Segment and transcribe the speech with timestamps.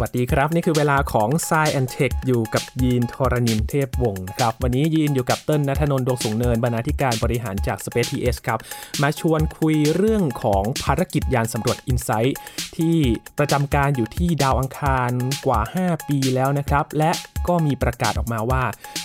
[0.00, 8.58] วัสดีครับ นี่คือเวลาของ s ซแอนเทคอยู่กับยีนทรณินเทพวงศ์ครับ วันนี้ยีนอยู่กับเติ้ลนัทนนท์ดวงสูงเนินบรรณาธิการบริหารจาก Space TS ครับ
[9.02, 12.32] มาชวนคุยเรื่องของภารกิจยานสำรวจ InSight
[12.76, 12.96] ที่
[13.38, 15.10] ประจำการอยู่ที่ดาวอังคาร
[15.46, 17.12] กว่า 5 ปีแล้วนะครับ และ
[17.48, 18.62] ก็มีประกาศออกมาว่า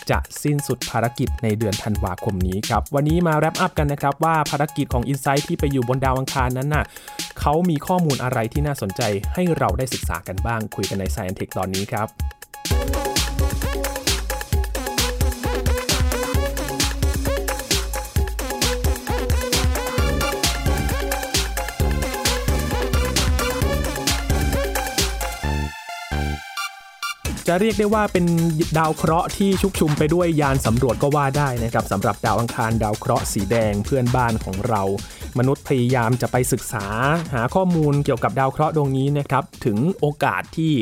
[0.10, 6.86] จะสิ้นสุดภารกิจในเดือนธันวาคมนี้ครับ วันนี้มาแรปอัพกันนะครับว่าภารกิจของ InSight ที่ไปอยู่บนดาวอังคารนั้นน่ะ
[7.40, 9.02] เขามีข้อมูลอะไรที่น่าสนใจ
[9.34, 12.08] ให้เราได้ศึกษากันบ้างคุยกันใน Science Tech ตอนนี้ครับ
[27.48, 28.26] จะเรียกได้ว่าเป็น
[28.78, 34.82] ดาวเคราะห์ที่ชุกชุมไปด้วยยานสำรวจก็ว่าได้นะครับสำหรับดาวอังคารดาวเคราะห์สีแดงเพื่อนบ้านของเรา
[35.40, 36.86] มนุษย์พยายามจะไปศึกษา
[37.34, 40.74] หาข้อมูลเกี่ยวกับดาวเคราะห์ดวงนี้นะครับถึงโอกาสที่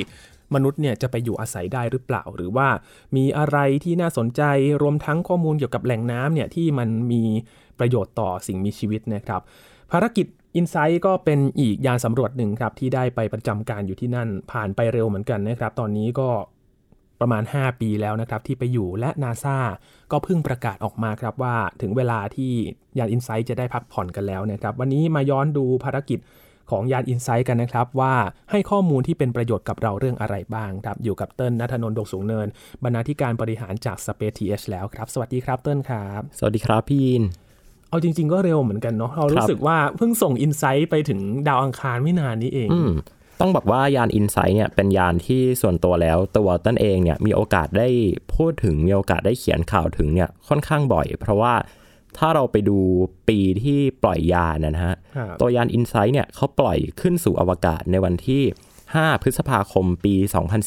[0.53, 2.67] มนุษย์เนี่ยจะไปอยู่อาศัยได้หรือเปล่า หรือว่า
[3.16, 4.41] มีอะไรที่น่าสนใจ
[4.81, 7.23] รวมทั้งข้อมูลเกี่ยวกับแหล่งน้ำเนี่ยที่มันมี
[7.80, 9.41] ประโยชน์ต่อสิ่งมีชีวิตนะครับ
[9.91, 10.27] ภารกิจ
[10.59, 16.30] InSight ก็เป็นอีกยานสำรวจหนึ่งครับที่ได้ไปประจำการอยู่ที่นั่นผ่านไปเร็วเหมือนกันนะครับ ตอนนี้ก็
[17.19, 19.58] ประมาณ 5 ปีแล้วนะครับที่ไปอยู่และ NASA
[20.11, 22.52] ก็เพิ่งประกาศออกมาครับว่าถึงเวลาที่
[22.97, 26.19] ยาน InSight จะได้พักผ่อนกันแล้วนะครับวันนี้มาย้อนดูภารกิจ
[26.71, 28.13] ของยาน InSight กันนะครับ ว่า
[28.52, 32.47] ให้ข้อมูลที่เป็นประโยชน์กับเราเรื่องอะไรบ้างครับ อยู่กับเติ้ลนัทนนท์ดวงสูงเนิน
[32.83, 37.23] บรรณาธิการบริหารจาก Space TH แล้วครับ สวัสดีครับเติ้ลครับ สวัสดีครับพี่ยิน
[37.92, 42.92] เอาจริง ๆ ก็เร็วเหมือนกันเนาะเรารู้สึกว่าเพิ่งส่ง InSight ไปถึงดาวอังคารไม่นานนี้เองอืม
[43.39, 47.89] ต้องบอกว่ายาน Insight เนี่ยเป็นยานที่ส่วนตัวแล้วตัวต้นเองเนี่ยมีโอกาสได้
[48.36, 51.53] พูดถึงมีโอกาสได้เขียนข่าวถึงเนี่ยค่อนข้างบ่อย เพราะว่า
[52.17, 52.80] ถ้าเราไปดู
[53.30, 58.44] ปีที่ปล่อยยานนะฮะครับตัวยาน Insight เนี่ยเขาปล่อยขึ้นสู่อวกาศในวันที่
[59.00, 60.16] 5 พฤษภาคมปี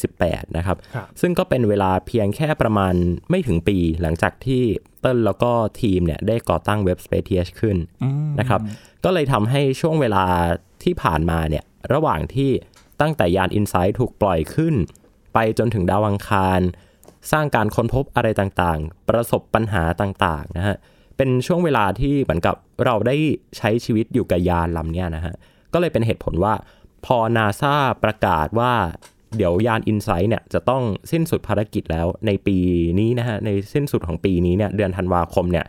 [0.03, 2.93] 2018 นะครับครับ ซึ่งก็เป็นเวลาเพียงแค่ประมาณ
[3.29, 4.63] ไม่ถึงปีหลังจากที่
[5.01, 5.51] เติ้ลแล้วก็
[5.81, 7.77] ทีมเนี่ยได้ก่อตั้งเว็บ Space TH ขึ้น
[8.39, 8.61] นะครับ
[9.03, 10.25] ก็เลยทำให้ช่วงเวลา
[10.83, 11.63] ที่ผ่านมาเนี่ย
[11.93, 12.51] ระหว่างที่
[13.01, 14.75] ตั้งแต่ยาน Insight ถูกปล่อยขึ้น
[15.33, 16.59] ไปจนถึงดาวอังคาร
[17.31, 20.75] สร้างการค้นพบอะไรต่างๆ ประสบปัญหาต่างๆนะฮะ
[21.17, 22.55] เป็นช่วงเวลาที่เหมือนกับ
[22.85, 23.15] เราได้
[23.57, 25.33] ใช้ชีวิตอยู่กับยานลำเนี้ยนะฮะ
[25.73, 26.53] ก็เลยเป็นเหตุผลว่า
[27.05, 28.73] พอนาซาประกาศว่า
[29.37, 32.57] เดี๋ยวยาน Insight เนี่ยจะต้องสิ้นสุดภารกิจแล้วในปี
[32.99, 35.65] นี้นะฮะในสิ้นสุดของปีนี้เนี่ยเดือนธันวาคมเนี่ย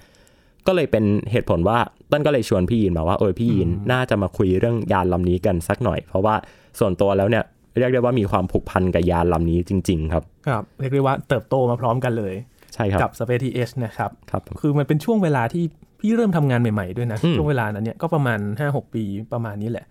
[0.67, 1.79] ก็เลยเป็นเหตุผลว่า
[2.11, 6.35] ต้นก็เลยชวนพี่ยินมาว่าเออพี่ยินน่าจะมาคุยเรื่องยานลำนี้กันสักหน่อย เพราะว่า
[6.79, 7.45] ส่วนตัวแล้วเนี่ย
[7.79, 12.35] เรียกได้ว่ามีความผูกพันกับยานลำนี้จริง ๆ ครับครับเรียกได้ว่าเติบโตมาพร้อมกันเลย
[12.75, 15.65] ใช่ครับกับ Space TH นะครับครับผมคือมันเป็นช่วงเวลาที่
[16.01, 19.87] พี่เริ่มทำงานใหม่ๆด้วยนะอืมช่วงเวลานั้นเนี่ยก็ประมาณ 5-6 ปีประมาณนี้แหละ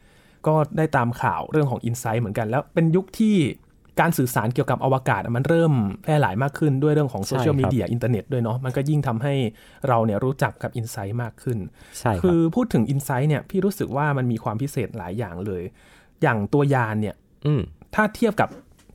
[0.48, 3.36] ก็ได้ตามข่าวเรื่องของ Insight เหมือนกัน แล้วเป็นยุคที่
[4.02, 5.74] การสื่อสารเกี่ยวกับอวกาศอะมันเริ่ม
[6.04, 9.34] แพร่หลายมากขึ้นด้วยเรื่องของโซเชียลมีเดียอินเทอร์เน็ตด้วยเนาะมันก็ยิ่งทำให้
[9.88, 11.58] เราเนี่ยรู้จักกับ Insight มากขึ้น
[12.00, 15.64] ใช่คคืรับอพูดถึง Insight เนี่ยพี่รู้สึกว่ามันมีความพิเศษหลายอย่างเลย
[16.22, 17.62] อย่างตัวยานเนี่ยอืม
[17.96, 18.50] ถ้าเทียบกับ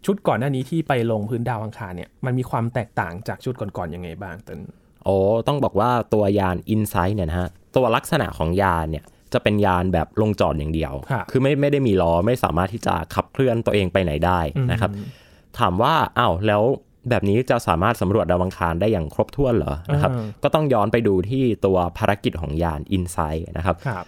[0.06, 4.60] ชุดก่อนหน้านี้ที่ไปลงพื้นดาวอังคารเนี่ยมันมีความแตกต่างจากชุดก่อนๆยังไงบ้างเต้น
[5.04, 5.14] โอ้
[5.46, 9.04] ต้องบอกว่าตัวยาน Insight เนี่ยนะฮะตัวลักษณะของยานเนี่ย
[9.34, 14.90] จะเป็นยานแบบลงจอดอย่างเดียวครับอไม่ไม่ได้มีล้อไม่สามารถที่จะขับเคลื่อนตัวเองไปไหนได้นะครับ
[15.58, 16.62] ถามว่าอ้าวแล้ว
[17.10, 24.06] แบบนี้จะสามารถสำรวจดาวอังคารได้อย่างครบถ้วนเหรอนะครับอ่าก็ต้องย้อนไปดูที่ตัวภารกิจของยาน Insight นะครับครับ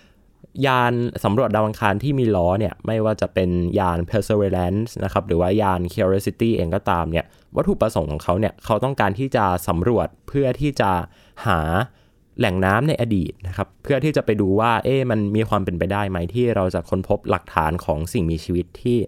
[0.67, 0.93] ยาน
[1.25, 10.91] สำรวจดาวอังคารที่มีล้อเนี่ยไม่ว่าจะเป็นยาน Perseverance นะครับหรือว่ายาน Curiosity เองก็ตามเนี่ยวัตถุประสงค์ของเขาเนี่ยเขาต้องการที่จะสำรวจเพื่อที่จะ
[11.47, 11.61] หา
[12.39, 18.99] แหล่งน้ำในอดีตนะครับเพื่อที่จะไปดูว่าเอ๊ะมันมีความเป็นไปได้ไหมที่เราจะค้นพบหลักฐานของสิ่งมีชีวิตที่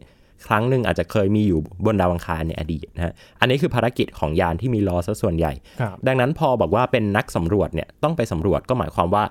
[0.47, 9.25] ครั้งหนึ่งอาจจะเคยมีอยู่บนดาวอังคารในอดีตนะฮะอันนี้คือภารกิจของยานที่มีล้อซะส่วนใหญ่ครับดังนั้นพอบอกว่าเป็นนักสำรวจเนี่ยต้องไปสำรวจก็หมายความว่า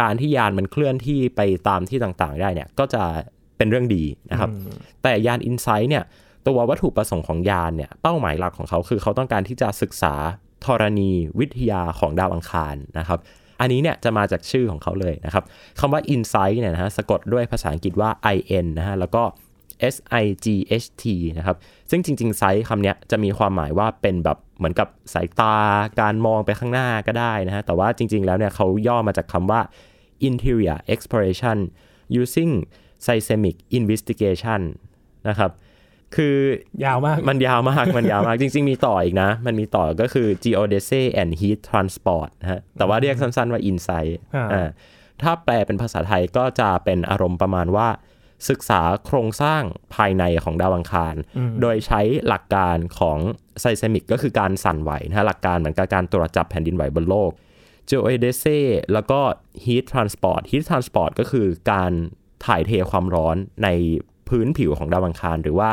[0.00, 3.02] การที่ยานมันเคลื่อนที่ไปตามที่ต่างๆ ได้เนี่ยก็จะ
[3.56, 4.50] เป็นเรื่องดีนะครับ
[5.02, 6.04] แต่ยาน Insight เนี่ย
[6.46, 10.14] ตัววัตถุประสงค์ของยานเนี่ยเป้าหมายหลักของเขาคือเขาต้องการที่จะศึกษา
[10.64, 13.18] ธรณีวิทยาของดาวอังคารนะครับ
[13.60, 15.44] อันนี้เนี่ยจะมาจากชื่อของเขาเลยนะครับ
[15.80, 19.22] คำว่า Insight เนี่ยนะฮะสะกดด้วยภาษาอังกฤษว่า I N นะฮะแล้วก็
[19.94, 20.46] S I G
[20.82, 21.04] H T
[21.38, 21.56] นะครับ
[21.90, 25.54] ซึ่งจริงๆ ไซต์คำนี้จะมีความหมายว่าเป็นแบบเหมือนกับสายตา
[26.00, 29.60] การมองไปข้างหน้าก็ได้นะฮะ แต่ว่าจริงๆ แล้วเนี่ยเขาย่อมาจากคำว่า
[30.28, 31.58] interior exploration
[32.20, 32.52] using
[33.06, 34.60] seismic investigation
[35.28, 35.50] นะครับ
[36.16, 36.36] คือ
[36.84, 44.12] ยาวมาก มันยาวมาก มันยาวมาก จริง ๆ มีต่ออีกนะ มันมีต่อก็คือ geodesy and heat transport นะฮะ แต่ว่าเรียกสั้น ๆ ว่า insight
[44.34, 44.68] อ่าอ่า
[45.22, 47.88] ถ้าแปลเป็นภาษาไทยก็จะเป็นอารมณ์ประมาณว่า
[48.50, 49.62] ศึกษาโครงสร้าง
[49.94, 51.14] ภายในของดาวอังคาร
[51.60, 53.18] โดยใช้หลักการของ
[53.60, 57.30] ไซเซมิกก็คือการสั่นไหวนะฮะหลักการเหมือนกับการตรวจจับแผ่นดินไหวบนโลก
[57.88, 58.58] g e o d e s i
[58.92, 59.20] แล้วก็
[59.64, 61.92] heat transport heat transport ก็คือการ
[62.46, 63.68] ถ่ายเทความร้อนใน
[64.28, 65.70] พื้นผิวของดาวอังคาร หรือว่า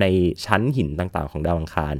[0.00, 0.04] ใน
[0.44, 1.94] ชั้นหินต่างๆ ของดาวอังคาร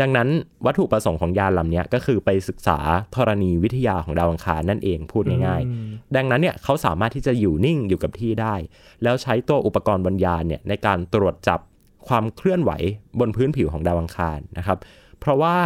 [0.00, 0.28] ดังนั้น
[0.66, 2.78] วัตถุประสงค์ของยานลำนี้ก็คือไปศึกษา
[3.14, 8.54] ธรณีวิทยาของดาวอังคารนั่นเองพูดง่ายๆ ดังนั้นเนี่ยเขาสามารถที่จะอยู่นิ่งอยู่กับที่ได้
[9.02, 11.60] แล้วใช้ตัวอุปกรณ์บนยานเนี่ยในการตรวจจับ
[12.08, 12.72] ความเคลื่อนไหว
[13.20, 14.78] บนพื้นผิวของดาวอังคารนะครับ
[15.20, 15.56] เพราะว่า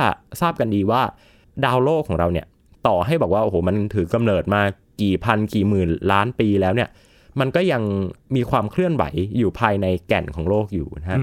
[0.40, 1.02] ทราบกันดีว่า
[1.64, 2.46] ดาวโลกของเราเนี่ย
[2.86, 4.62] ต่อให้บอกว่าโอ้โหมันถือกำเนิดมา
[5.02, 6.88] กี่พันกี่หมื่นล้านปีแล้วเนี่ย
[7.40, 7.82] มันก็ยัง
[8.36, 9.04] มีความเคลื่อนไหว
[9.38, 11.18] อยู่ภายในแก่นของโลกอยู่นะฮะ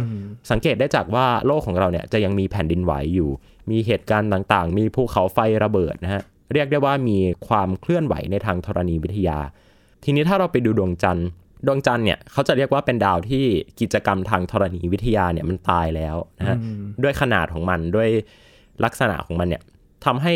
[0.52, 3.30] สังเกตได้จากว่าโลกของเราเนี่ยจะยังมีแผ่นดินไหวอยู่
[3.72, 6.22] มีเหตุการณ์ต่างๆ มีภูเขาไฟระเบิดนะฮะ
[6.54, 7.18] เรียกได้ว่ามี
[7.48, 9.38] ความเคลื่อนไหวในทางธรณีวิทยา
[10.04, 11.28] ทีนี้ถ้าเราไปดูดวงจันทร์
[11.68, 13.46] ดวงจันทร์เนี่ยเขาจะเรียกว่าเป็นดาวที่
[13.80, 16.58] กิจกรรมทางธรณีวิทยาเนี่ยมันตายแล้วนะฮะ
[17.04, 18.10] ด้วยขนาดของมันด้วย
[18.84, 19.64] ลักษณะของมันเนี่ย
[20.06, 20.34] ทำให้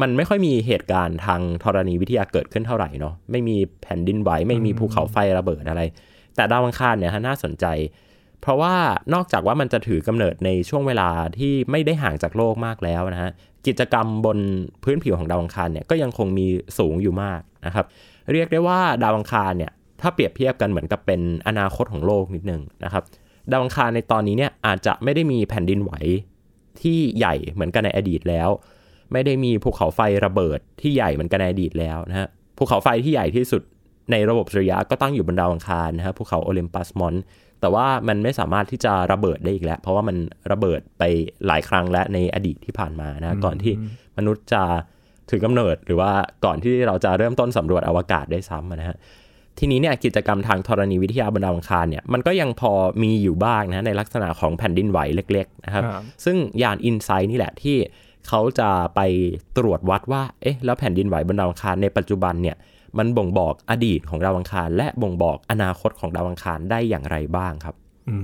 [0.00, 5.82] มันไม่ค่อยมีเหตุการณ์ทางธรณีวิทยาเกิดขึ้นเท่าไหร่เนาะไม่มีแผ่นดินไหวไม่มีภูเขาไฟระเบิดอะไร
[6.36, 7.66] แต่ดาวอังคารเนี่ยน่าสนใจ
[8.40, 8.74] เพราะว่า
[9.14, 13.30] นอกจากว่ามันจะถือกำเนิดในช่วงเวลาที่ไม่ได้ห่างจากโลกมากแล้วนะฮะ
[13.66, 14.38] กิจกรรมบน
[14.84, 16.46] พื้นผิวของดาวอังคารเนี่ยก็ยังคงมี
[16.78, 17.86] สูงอยู่มากนะครับ
[18.32, 23.02] เรียกได้ว่าดาวอังคารเนี่ยถ้าเปรียบเทียบกันเหมือนกับเป็นอนาคตของโลกนิดนึงนะครับ
[23.50, 25.92] ดาวอังคารในตอนนี้เนี่ยอาจจะไม่ได้มีแผ่นดินไหว
[26.80, 28.48] ที่ใหญ่เหมือนกันในอดีตแล้ว
[29.14, 32.28] ไม่ได้มีภูเขาไฟระเบิดที่ใหญ่เหมือนกันในอดีตแล้วนะฮะ
[32.58, 33.62] ภูเขาไฟที่ใหญ่ที่สุด
[34.12, 37.14] ในระบบสุริยะก็ตั้งอยู่บนดาวอังคารนะฮะภูเขาโอลิมปัสมอน
[37.60, 40.16] แต่ว่ามันไม่สามารถที่จะระเบิดได้อีกแล้ว เพราะว่ามัน
[40.52, 41.02] ระเบิดไป
[41.46, 43.72] หลายครั้งแล้วในอดีตที่ผ่านมานะก่อนที่
[44.18, 44.62] มนุษย์จะ
[45.30, 46.12] ถือกำเนิดหรือว่า
[46.44, 48.96] ก่อนที่เราจะเริ่มต้นสำรวจอวกาศได้ซ้ำนะฮะ
[49.58, 52.72] ทีนี้เนี่ยกิจกรรมทางธรณีวิทยาบนดาวอังคารเนี่ยมันก็ยังพอ
[53.02, 55.82] มีอยู่บ้างนะในลักษณะของแผ่นดินไหวเล็กๆนะครับ
[56.24, 57.76] ซึ่งยานอินไซต์นี่แหละที่
[58.28, 59.00] เขาจะไป
[59.58, 62.56] ตรวจวัดว่า เอ๊ะ แล้วแผ่นดินไหวบนดาวอังคารในปัจจุบันเนี่ย
[62.98, 67.74] มันบ่งบอกอดีตของดาวอังคาร และบ่งบอกอนาคตของดาวอังคารได้อย่างไรบ้างครับ
[68.08, 68.16] อื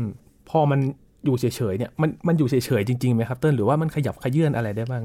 [0.00, 0.02] ม
[0.48, 0.80] พอมัน
[1.24, 5.02] อยู่เฉยๆเนี่ย มัน มันอยู่เฉยๆจริงๆไหมครับเติ้ลหรือว่ามันขยับขยื่นอะไรได้บ้าง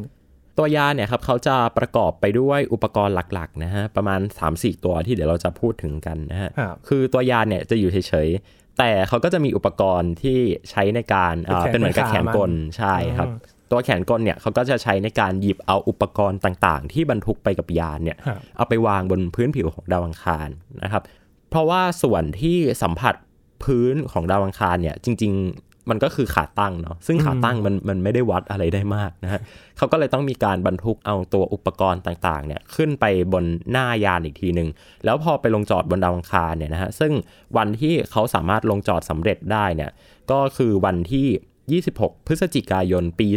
[0.57, 4.19] ตัวยาเนี่ยครับเขาจะประกอบไปด้วยอุปกรณ์หลักๆนะฮะ ประมาณ
[4.51, 6.49] 3-4 ตัวที่เดี๋ยวเราจะพูดถึงกันนะฮะ
[6.87, 7.97] คือตัวยาเนี่ยจะอยู่เฉ
[8.27, 10.39] ยๆแต่เขาก็จะมีอุปกรณ์ที่
[10.69, 11.35] ใช้ในการ
[11.73, 13.27] เป็นเหมือนกับแขนกลใช่ครับ
[13.71, 18.17] ตัวแขนกลเนี่ยเขาก็จะใช้ในการหยิบเอาอุปกรณ์ต่างๆ ที่บรรทุกไปกับยานเนี่ย
[18.57, 20.49] เอาไปวางบนพื้นผิวของดาวอังคาร
[20.83, 21.03] นะครับ
[21.49, 23.15] เพราะว่าส่วนที่สัมผัส
[23.63, 29.41] พื้นของดาวอังคารเนี่ยจริง ๆ มันก็คือขาตั้งเนาะซึ่งขาตั้งมันมันไม่ได้วัดอะไรได้มากนะฮะ
[29.77, 34.69] เขาก็เลยต้องมีการบรรทุกเอาตัวอุปกรณ์ต่างๆเนี่ยขึ้นไปบนหน้ายานอีกทีหนึ่ง
[35.05, 37.11] แล้วพอไปลงจอดบนดาวอังคารเนี่ยนะฮะซึ่ง
[37.57, 39.91] วันที่เขาสามารถลงจอดสำเร็จได้เนี่ย
[40.31, 41.27] ก็คือวันที่
[41.73, 43.27] 26 พฤศจิกายนปี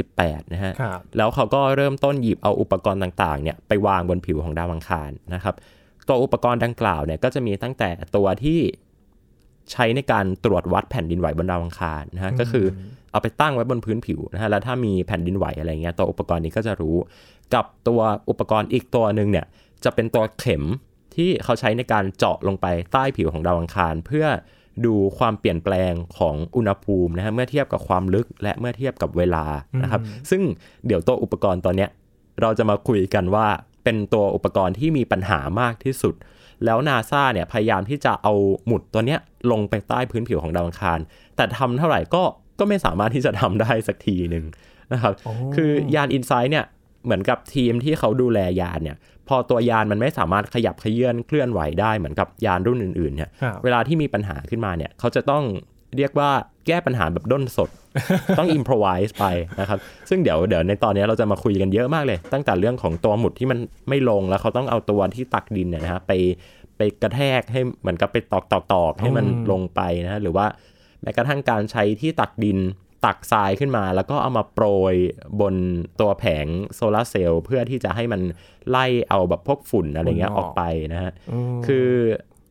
[0.00, 0.72] 2018 นะฮะ
[1.16, 5.54] แล้วเขาก็เริ่มต้นหยิบเอาอุปกรณ์ต่างๆ เนี่ยไปวางบนผิวของดาวอังคารนะครับ
[6.08, 8.60] ตัวอุปกรณ์ดังกล่าวเนี่ยก็จะมีตั้งแต่ตัวที่
[9.72, 12.66] ใช้ในการตรวจวัดแผ่นดินไหวบนดาวอังคารนะฮะ ก็คือ
[13.12, 16.96] เอาไปตั้งไว้บนพื้นผิวนะฮะ แล้วถ้ามีแผ่นดินไหวอะไรเงี้ย ตัวอุปกรณ์นี้ก็จะรู้
[17.54, 18.00] กับตัว
[18.30, 19.46] อุปกรณ์อีกตัวหนึ่งเนี่ย
[19.84, 20.64] จะเป็นตัวเข็ม
[21.14, 24.26] ที่เขาใช้ในการเจาะลงไปใต้ผิวของดาวอังคาร เพื่อ
[24.84, 29.44] ดูความเปลี่ยนแปลงของอุณหภูมินะฮะเมื่อเทียบกับความลึกและเมื่อเทียบกับเวลา
[29.82, 30.42] นะครับ ซึ่ง
[30.86, 31.90] เดี๋ยวตัวอุปกรณ์ตอนเนี้ย
[32.40, 33.46] เราจะมาคุยกันว่า
[33.84, 36.14] เป็นตัวอุปกรณ์ที่มีปัญหามากที่สุด
[36.64, 38.34] แล้วนาซาเนี่ยพยายามที่จะเอา
[38.66, 39.20] หมุดตัวเนี้ย
[39.50, 40.98] ลงไปใต้พื้นผิวของดาวอังคาร
[41.36, 42.22] แต่ทำเท่าไหร่ก็
[42.58, 44.44] ก็ไม่สามารถที่จะทำได้สักทีหนึ่ง
[44.92, 45.12] นะครับ
[45.54, 46.64] คือยานอินไซต์เนี่ย
[47.04, 48.96] เหมือนกับทีมที่เขาดูแลยานเนี่ย
[49.28, 53.30] พอตัวยานมันไม่สามารถขยับขยื่นเคลื่อนไหวได้เหมือนกับยานรุ่นอื่นๆเนี่ย
[53.64, 55.44] เวลาที่มีปัญหาขึ้นมาเนี่ยเขาจะต้อง
[55.96, 56.30] เรียกว่า
[56.66, 57.70] แก้ปัญหาแบบด้นสด
[58.38, 59.24] ต้อง improvise ไป
[59.60, 59.78] นะครับ
[60.08, 66.12] ซึ่งเดี๋ยวเดี๋ยวในตอนนี้เราจะมาคุยกันเยอะมากเลย ตั้งแต่เรื่องของตัวหมุดที่มันไม่ลงแล้วเขาต้องเอาตัวที่ตักดินเนี่ยนะฮะไป
[66.76, 70.46] ไปกระแทกให้เหมือนกับไปตอกตอกตอกให้มันลงไปนะหรือว่า
[71.02, 72.58] แม้กระทั่งการใช้ที่ตักดิน
[73.04, 74.94] ตักทรายขึ้นมา แล้วก็เอามาโปรย
[75.40, 75.54] บน
[76.00, 78.20] ตัวแผงโซลาเซลล์เพื่อที่จะให้มัน
[78.70, 80.62] ไล่เอาแบบพวกฝุ่นอะไรเงี้ยออกไป
[80.92, 81.12] นะฮะ
[81.66, 81.88] คือ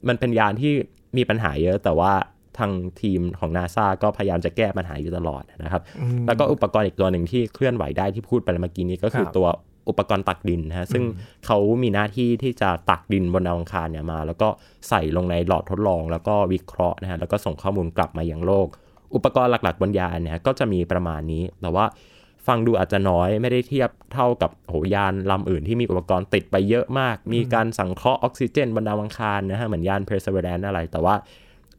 [0.08, 0.74] มันเป็นยานที่
[1.18, 2.14] มีปัญหาเยอะแต่ว่า
[2.58, 2.72] ทาง
[3.02, 5.82] ทีมของนาซาก็พยายามจะแก้ปัญหาอยู่ตลอดนะครับ
[6.28, 9.48] แล้วก็อุปกรณ์อีกตัวหนึ่งที่เคลื่อนไหวได้ที่พูดไปเมื่อกี้นี้ก็คือตัว
[9.90, 11.04] อุปกรณ์ตักดินนะฮะซึ่ง
[11.46, 14.48] เขามีหน้าที่ที่จะตักดินบนดาวอังคารเนี่ยมา แล้วก็
[14.90, 18.68] ใส่ลงในหลอดทดลอง แล้วก็วิเคราะห์นะฮะแล้วก็ส่งข้อมูลกลับมายังโลก
[19.16, 21.86] อุปกรณ์หลักๆ บนยานเนี่ยก็จะมีประมาณนี้ แต่ว่า
[22.48, 31.16] ฟังดูอาจจะน้อยไม่ได้เทียบเท่ากับโหยานลำอื่นที่มีอุปกรณ์ติดไปเยอะมาก มีการสังเคราะห์ออกซิเจนบนดาวอังคารนะฮะเหมือนยาน Perseverance อะไร แต่ว่า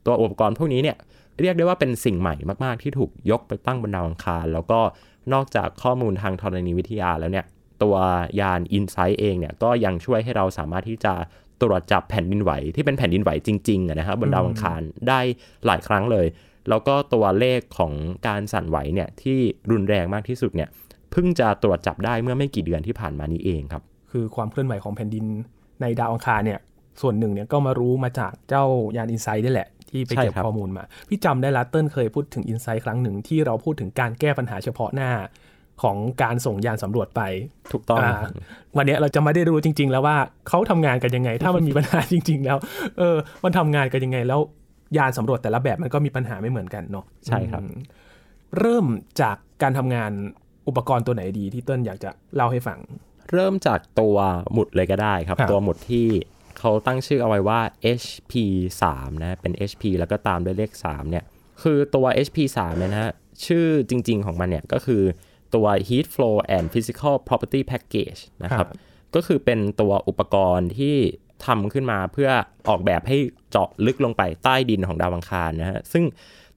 [0.06, 0.96] ตัวอุปกรณ์พวกนี้เนี่ย
[1.40, 4.80] เรียกได้ว่าเป็นสิ่งใหม่มากๆ ที่ถูกยกไปตั้งบนดาวอังคาร แล้วก็
[5.32, 7.44] นอกจากข้อมูลทางธรณีวิทยาแล้วเนี่ย
[7.82, 7.96] ตัว
[8.40, 11.14] ยาน InSight เองเนี่ยก็ยังช่วยให้เราสามารถที่จะ
[11.62, 15.20] ตรวจจับแผ่นดินไหวที่เป็นแผ่นดินไหวจริงๆนะครับบนดาวอังคารได้
[15.66, 16.26] หลายครั้งเลย
[16.68, 17.92] แล้วก็ตัวเลขของ
[18.26, 19.38] การสั่นไหวเนี่ยที่
[19.70, 20.68] รุนแรงมากที่สุดเนี่ย
[21.12, 25.24] เพิ่งจะตรวจจับได้เมื่อไม่กี่เดือนที่ผ่านมานี้เองครับ คือความเคลื่อนไหวของแผ่นดิน
[25.80, 26.60] ในดาวอังคารเนี่ย
[27.00, 28.64] ส่วนหนึ่งเนี่ยก็มารู้มาจากเจ้า
[28.96, 35.10] ยานอินไซด์นี่แหละที่ไปเก็บใช่ครับข้อมูลมา พี่จำได้ละเติ้ลเคยพูดถึงอินไซด์ครั้งหนึ่งที่เราพูดถึงการแก้ปัญหาเฉพาะหน้า
[35.82, 37.22] ของการส่งยานสำรวจไป
[37.72, 38.14] ถูกต้องอ่า
[38.76, 40.16] วันเนี้ยเราจะไม่ได้รู้จริง ๆ แล้วว่า
[40.48, 42.58] เขาทำงานกันยังไง ถ้ามันมีปัญหาจริง ๆ แล้ว
[42.98, 44.40] เออ มันทำงานกันยังไงแล้ว
[44.96, 47.78] ยานสำรวจแต่ละแบบมันก็มีปัญหาไม่เหมือนกันเนาะใช่ครับอืม
[48.58, 48.86] เริ่ม
[49.20, 50.12] จากการทำงาน
[50.68, 52.78] อุปกรณ์ตัวไหนดีที่เติ้ลอยากจะเล่าให้ฟัง
[53.32, 54.16] เริ่มจากตัว
[54.52, 56.08] หมุดเลยก็ได้ครับครับ ตัวหมุดที่
[56.58, 57.60] เขาตั้งชื่อเอาไว้ว่า
[58.02, 58.32] HP
[58.82, 61.24] 3นะเป็น HP แล้วก็ตามด้วยเลข3เนี่ย
[61.62, 63.12] คือตัว HP 3เนี่ยนะฮะ
[63.46, 65.02] ชื่อจริง ๆของมันเนี่ยก็คือ
[65.54, 68.68] ตัว Heat Flow and Physical Property Package นะครับ
[69.14, 70.96] ก็คือเป็นตัวอุปกรณ์ที่
[71.44, 72.30] ทำขึ้นมาเพื่อ
[72.68, 73.16] ออกแบบให้
[73.50, 76.04] เจาะลึกลงไปใต้ดินของดาวอังคารนะฮะซึ่ง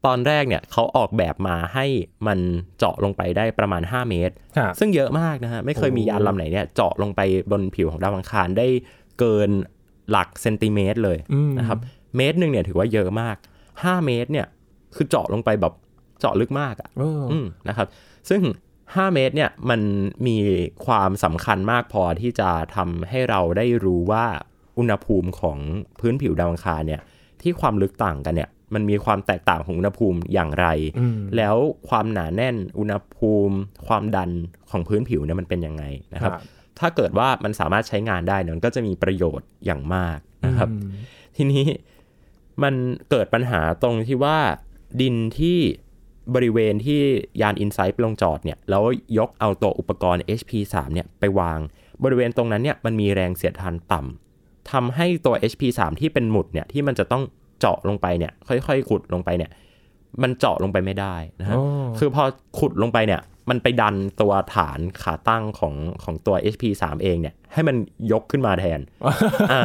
[0.05, 1.86] ตอนแรกเนี่ยเขาออกแบบมาให้
[2.27, 2.39] มัน
[2.77, 7.21] เจาะลงไปได้ประมาณ 5 เมตรครับซึ่งเยอะมากนะฮะไม่เคยมียานลำไหนเนี่ยเจาะลงไป
[7.51, 8.67] บนผิวของดาวอังคารได้
[9.19, 9.50] เกิน
[10.12, 11.77] หลักเซนติเมตรเลยอืมนะครับ
[12.17, 13.36] เมตรหนึ่งเนี่ยถือว่าเยอะมาก
[13.71, 14.48] 5 เมตรเนี่ย
[14.95, 15.74] คือเจาะลงไปแบบ
[16.19, 17.88] เจาะลึกมากอะเอออืมนะครับ
[18.29, 18.41] ซึ่ง
[18.79, 19.81] 5 เมตรเนี่ยมัน
[20.27, 20.38] มี
[20.86, 24.25] ความสำคัญมากพอที่จะทำให้เราได้รู้ว่า
[24.79, 25.57] อุณหภูมิของ
[26.00, 27.01] พื้นผิวดาวอังคารเนี่ย
[27.41, 30.67] ที่ความลึกต่างกันเนี่ยมันมีความแตกต่างของอุณหภูมิอย่างไร
[31.00, 31.55] อืมแล้ว
[31.89, 33.55] ความหนาแน่นอุณหภูมิ
[33.88, 34.29] ความดัน
[34.69, 35.83] ของพื้นผิวเนี่ยมันเป็นยังไง
[36.13, 36.41] นะครับครับ
[36.79, 40.91] ถ้าเกิดว่ามันสามารถใช้งานได้เนี่ยมันก็จะมีประโยชน์อย่างมากนะครับอืม
[41.36, 41.65] ทีนี้
[42.63, 42.74] มัน
[43.09, 44.38] เกิดปัญหาตรงที่ว่า
[45.01, 45.57] ดินที่
[46.36, 47.00] บริเวณที่
[47.41, 48.83] ยาน Insight ไปลงจอดเนี่ยแล้ว
[49.17, 51.59] ยกเอาตัวอุปกรณ์ HP3 เนี่ยไปวาง
[52.03, 54.28] บริเวณตรงนั้นเนี่ยมันมีแรงเสียดทานต่ำ
[54.71, 57.23] ทำให้ตัว HP3 ที่เป็นหมุดเนี่ยที่มันจะต้อง
[57.59, 59.51] เจาะลงไปเนี่ย ค่อยๆขุดลงไปเนี่ย
[60.21, 62.23] มันเจาะลงไปไม่ได้นะฮะอ๋อคือพอ
[62.59, 65.73] ขุดลงไปเนี่ย มันไปดันตัวฐานขาตั้งของ
[66.03, 67.75] ของตัว HP3 เองเนี่ย ให้มัน
[68.11, 68.79] ยกขึ้นมาแทน
[69.51, 69.63] อ่า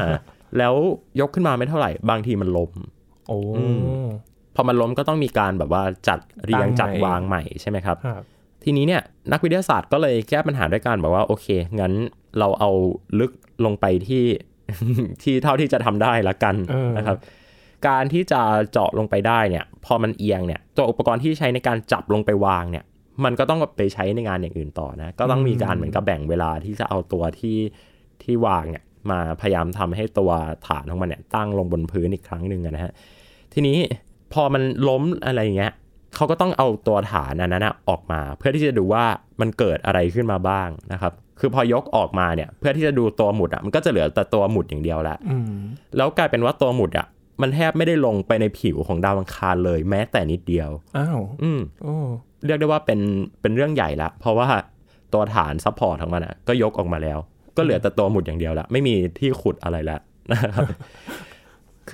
[0.59, 0.75] แล้ว
[1.21, 2.71] ยกขึ้นมาไม่เท่าไหร่ บางทีมันล้ม
[3.29, 3.67] โอ้อื
[4.03, 4.05] ม
[4.55, 8.23] พอมันล้มก็ต้องมีการแบบว่าจัดเรียงตั้งใหม่จัดวางใหม่ใช่ไหมครับครับ
[8.65, 11.47] ทีนี้เนี่ยนักวิทยาศาสตร์ก็เลยแก้ปัญหาด้วยการบอกว่าโอเค
[11.81, 11.93] งั้น
[12.39, 12.71] เราเอา
[13.19, 13.33] ลึก
[13.65, 14.25] ลงไปที่
[15.23, 17.17] ที่เท่าที่จะทำได้ละกันเออนะครับ
[17.89, 18.41] การที่จะ
[18.73, 22.85] เจาะลงไปได้เนี่ย พอมันเอียงเนี่ยตัวอุปกรณ์ที่ใช้ในการจับลงไปวางเนี่ย
[23.25, 27.59] มันก็ต้องไปใช้ในงานอย่างอื่นต่อนะ ก็ต้องมีการเหมือนกับแบ่งเวลาที่จะเอาตัวที่
[28.23, 30.31] ที่วางเนี่ยมาพยายามทำให้ตัว
[30.67, 32.93] ฐานของมันเนี่ยตั้งลงบนพื้นอีกครั้งหนึ่งอะนะฮะ
[33.55, 33.79] ทีนี้
[34.33, 35.73] พอมันล้มอะไรอย่างเงี้ย
[36.17, 39.05] เขาก็ต้องเอาตัวฐานอันนั้นนะออกมา เพื่อที่จะดูว่า
[39.41, 45.53] มันเกิดอะไรขึ้นมาบ้างนะครับ คือพอยกออกมาเนี่ย เพื่อที่จะดูตัวหมุดอะมันก็จะเหลือแต่ตัวหมุดอย่างเดียวละอืม
[45.97, 47.07] แล้วกลายเป็นว่าตัวหมุดอะ
[47.43, 51.95] มันแทบไม่ได้ลงไปในผิวของดาวอังคารเลยแม้แต่นิดเดียว อ้าว อืมโอ้
[52.47, 53.01] เรียกได้ว่าเป็น
[53.41, 54.47] เป็นเรื่องใหญ่ละ เพราะว่า
[55.13, 57.19] ตัวฐาน support ของมันอะก็ยกออกมาแล้ว
[57.57, 60.69] ก็เหลือแต่ตัวหมุดอย่างเดียวละ ไม่มีที่ขุดอะไรแล้วนะครับ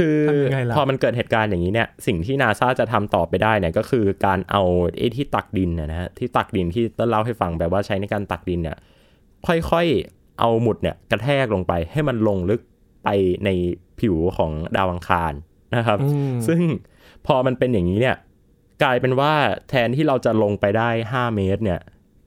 [0.01, 4.63] คือทำยังไงล่ะพอมันเกิดเหตุการณ์อย่างนี้เนี่ยสิ่งที่นาซาจะทำต่อไปได้เนี่ยก็คือการเอา
[4.99, 8.77] ไอ้ที่ตักดินเนยนะฮะที่ตักดินที่ต้นเล่าให้ฟังแบบว่าใช้ในการตักดินเนี่ย
[9.47, 12.61] ค่อยๆเอาหมุดเนี่ยกระแทกลงไปให้มันลงลึก
[13.05, 13.09] ไป
[13.45, 13.49] ใน
[14.01, 15.33] ผิวของดาวอังคาร
[15.77, 16.61] นะครับอืมซึ่ง
[17.27, 18.17] พอมันเป็นอย่างนี้เนี่ย
[18.83, 19.33] กลายเป็นว่า
[19.69, 21.81] แทนที่เราจะลงไปได้ 5 เมตรเนี่ย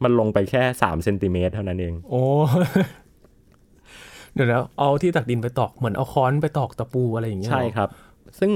[0.03, 2.23] มันลงไปแค่ 3 เซนติเมตรเท่านั้นเอง โอ้
[4.35, 7.89] เดี๋ยวนะเอาที่ตักดินไปตอกเหมือนเอาค้อนไปตอกตะปูอะไรอย่างเงี้ยเหรอใช่ครับ
[8.39, 8.51] ซึ่ง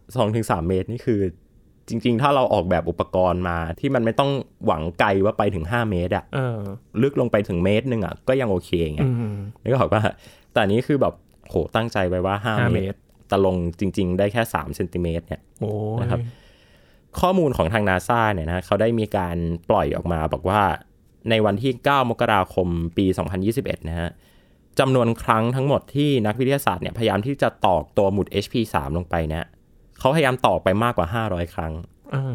[0.00, 1.20] 2-3เมตรนี่คือ
[1.88, 4.30] จริง ๆ ถ้าเราออกแบบอุปกรณ์มาที่มันไม่ต้อง
[4.66, 6.58] หวังไกลว่าไปถึง5เมตรอะเออ
[7.02, 10.02] ลึกลงไปถึงเมตรหนึงอะก็ยังโอเคไงอืมนึกออกว่า
[10.52, 11.14] แต่อันนี้คือแบบ
[11.48, 16.20] โหตั้งใจไว้ว่าห้า5เมเมตตรรแต่ลงจริง ๆ ได้แค่3เซนติเมตรเนี่ยโอ้ยนะครับ
[17.20, 19.36] ข้อมูลของทางนาซาเนี่ยนะเขาได้มีการ
[19.70, 20.60] ปล่อยออกมาบอกว่า
[21.30, 23.06] ในวันที่ 9 มกราคมปี
[23.46, 24.10] 2021 นะฮะ
[24.80, 29.44] จำนวนครั้งทั้งหมดที่นักวิทยาศาสตร์เนี่ยพยายามที่จะตอกตัวหมุด HP3 ลงไปเนี่ย
[29.98, 31.72] เขาพยายามตอกไปมากกว่า 500 ครั้ง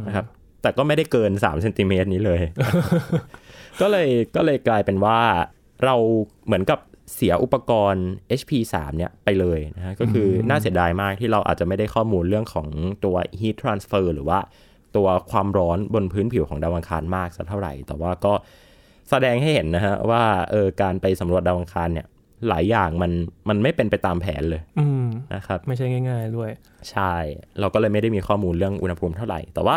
[0.07, 0.25] นะครับ
[0.61, 2.41] แต่ก็ไม่ได้เกิน3เซนติเมตรนี้เลย
[3.81, 5.19] ก็เลยก็เลยกลายเป็นว่า
[5.83, 5.95] เรา
[6.45, 6.79] เหมือนกับ
[7.15, 8.07] เสียอุปกรณ์
[8.39, 12.67] HP3 เนี่ยไปเลยนะฮะก็คือน่าเสียดายมากที่เราอาจจะไม่ได้ข้อมูลเรื่องของ
[13.05, 14.39] ตัว heat transfer หรือว่า
[14.95, 18.33] ตัวความร้อนบนพื้นผิวของดาวอังคารมากสักเท่าไหร่ แต่ว่าก็
[19.09, 22.07] แสดงให้เห็นนะฮะว่าเออการไปสำรวจดาวอังคารเนี่ย
[22.49, 23.11] หลายอย่างมัน
[23.49, 26.49] มันไม่เป็นไปตามแผนเลยอืมนะครับ ไม่ใช่ง่าย ๆด้วย
[26.91, 27.13] ใช่
[27.59, 29.75] เราก็เลยไม่ได้มีข้อมูลเรื่องอุณหภูมิเท่าไหร่ แต่ว่า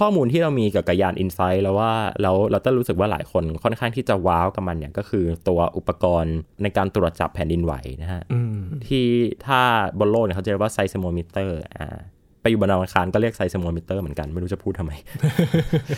[0.00, 1.92] ข้อมูลที่เรามีเกี่ยวกับยาน InSight แล้วว่า
[2.22, 9.06] แล้วเราต้องรู้สึกว่าหลายคนค่อนข้างที่จะ wow กับมันเนี่ยก็คือตัวอุปกรณ์ในการตรวจจับแผ่นดินไหวนะฮะอืมที่
[9.46, 9.60] ถ้า
[9.98, 11.98] บนโลกเนี่ยเขาจะเรียกว่า seismometer อ่า
[12.42, 14.92] ไปอยู่บนดาวอังคารก็เรียก seismometer เหมือนกันไม่รู้จะพูดทำไม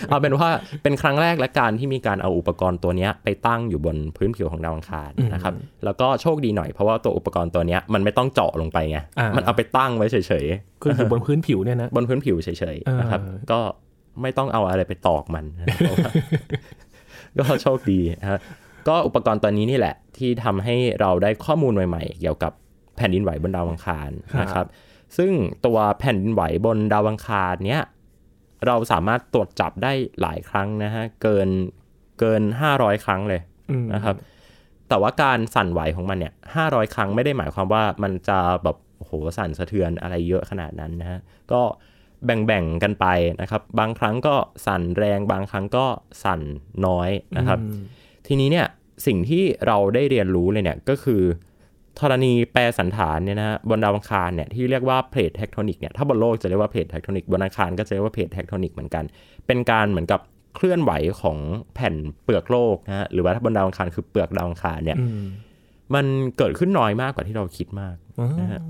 [0.09, 0.49] เอาเป็นว่า
[0.83, 10.47] เป็นครั้งแรกและการที่มีการเอาอุปกรณ์ตัวเนี้ยไปตั้งอยู่บนพื้นผิวของดาวอังคารนะครับ แล้วก็โชคดีหน่อยเพราะว่าตัวอุปกรณ์ตัวเนี้ยมันไม่ต้องเจาะลงไปไงอ่ามัมันเอาไปตั้งไว้เฉย
[10.83, 12.57] คืออยู่บนพื้นผิวเนี่ยนะๆบนพื้นผิวเฉย
[12.89, 13.21] อ่าๆนะครับ
[13.51, 13.61] ก็
[14.23, 15.45] ไม่ต้องเอาอะไรไปตอกมัน
[15.77, 16.11] เพราะว่า
[17.39, 18.41] ก็โชคดีนะครับ
[18.89, 22.53] ก็อุปกรณ์ตัวนี้นี่แหละ ที่ทำให้เราได้ข้อมูลใหม่ ๆ เกี่ยวกับ
[22.97, 24.11] แผ่นดินไหวบนดาวอังคาร
[24.43, 24.67] นะครับ
[25.17, 25.33] ซึ่ง
[25.67, 27.83] ตัวแผ่นดินไหวบนดาวอังคารเนี้ย
[28.67, 31.49] เราสามารถตรวจจับได้หลายครั้งนะฮะเกิน
[32.21, 32.43] เกิน
[32.73, 33.41] 500 ครั้งเลย
[33.71, 34.17] อืมนะครับ
[34.89, 41.19] แต่ว่าการสั่นไหวของมันเนี่ย500ครั้งไม่ได้หมายความว่ามันจะแบบโอ้โหสั่นสะเทือนอะไรเยอะขนาดนั้นนะฮะ
[41.53, 41.63] ก็
[42.25, 43.07] แบ่งๆกันไป
[43.41, 44.35] นะครับ บางครั้งก็
[44.67, 45.87] สั่นแรง บางครั้งก็
[46.25, 46.41] สั่น
[46.87, 47.83] น้อยนะครับอืม
[48.27, 48.67] ทีนี้เนี่ย
[49.07, 51.23] สิ่งที่เราได้เรียนรู้เลยเนี่ยก็คือ
[52.01, 59.05] ธรณีแปรสันฐานเนี่ยนะฮะบนดาวอังคารเนี่ยที่เรียกว่า plate tectonic เนี่ยถ้าบนโลกจะเรียกว่า plate tectonic บนอังคารก็จะเรียกว่า plate tectonic เหมือนกัน
[59.47, 60.21] เป็นการเหมือนกับ
[60.57, 61.39] เคลื่อนไหวของ
[61.75, 65.25] แผ่นเปลือกโลกนะฮะหรือว่าถ้าบนดาวอังคารคือเปลือกดาวอังคารเนี่ยอืม
[65.95, 66.07] มัน
[66.39, 68.61] เกิดขึ้นน้อยมากกว่าที่เราคิดมากอ๋อนะฮะ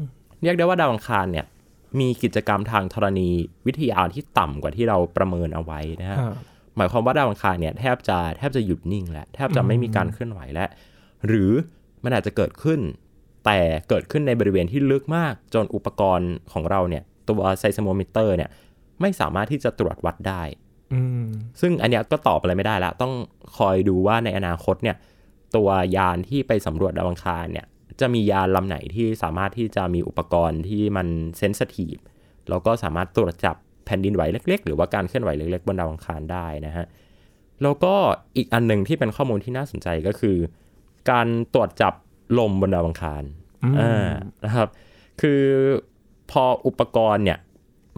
[0.43, 1.45] เรียกได้ว่าดาวอังคารเนี่ย
[2.01, 3.29] มีกิจกรรมทางธรณี
[3.67, 6.35] วิทยาที่ต่ำกว่าที่เราประเมินเอาไว้นะฮะอ่า
[6.77, 10.69] หมายความว่าดาวอังคารเนี่ยแทบจะแทบจะหยุดนิ่งแล้วแทบจะไม่มีการเคลื่อนไหวแล้ว
[11.27, 11.51] หรือ
[12.05, 12.81] มันอาจจะเกิดขึ้น
[13.45, 13.59] แต่
[13.89, 18.51] เกิดขึ้นในบริเวณที่ลึกมากจนอุปกรณ์ของเราเนี่ยตัว seismometer เนี่ย
[19.01, 20.43] ไม่สามารถที่จะตรวจวัดได้
[20.93, 21.27] อืม
[21.61, 23.13] ซึ่งอันเนี้ยก็ตอบอะไรไม่ได้ละต้อง
[23.57, 24.97] คอยดูว่าในอนาคตเนี่ย
[25.57, 27.67] ตัวยานที่ไปสำรวจดาวอังคารเนี่ย
[28.01, 31.07] จะมียานลำไหนที่สามารถที่จะมีอุปกรณ์ที่มัน
[31.39, 31.97] sensitive
[32.49, 36.87] แล้วก็สามารถตรวจจับแผ่นดินไหวเล็ก ๆ หรือว่าการเคลื่อนไหวเล็ก ๆ บนดาวอังคารได้นะฮะ
[37.63, 37.95] แล้วก็
[38.37, 40.37] อีกอันหนึ่งที่เป็นข้อมูลที่น่าสนใจก็คือ
[41.11, 41.95] การตรวจจับ
[42.39, 43.23] ลมบนดาวอังคาร
[43.65, 44.11] อืมอ่า
[44.45, 44.69] นะครับ
[45.21, 45.43] คือ
[46.31, 47.39] พออุปกรณ์เนี่ย